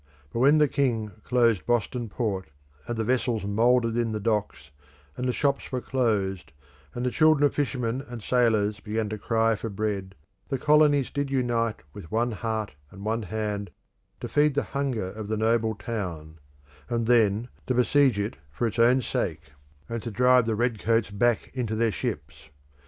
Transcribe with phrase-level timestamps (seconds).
[0.33, 2.49] But when the king closed Boston Port,
[2.87, 4.71] and the vessels mouldered in the docks,
[5.15, 6.53] and the shops were closed,
[6.95, 10.15] and the children of fishermen and sailors began to cry for bread,
[10.49, 13.69] the colonies did unite with one heart and one hand
[14.21, 16.39] to feed the hunger of the noble town;
[16.89, 19.51] and then to besiege it for its own sake,
[19.87, 22.49] and to drive the red coats back into their ships.